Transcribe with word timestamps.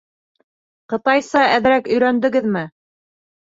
—Ҡытайса 0.93 1.45
әҙерәк 1.59 1.93
өйрәндегеҙме? 1.95 2.69